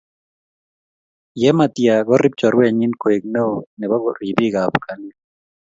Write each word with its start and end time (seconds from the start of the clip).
yematia 1.41 1.95
korip 2.07 2.33
chorwenyi 2.39 2.87
koek 3.01 3.23
neoo 3.33 3.57
nebo 3.79 3.95
ripik 4.19 4.55
ab 4.63 4.73
kalyet 4.85 5.17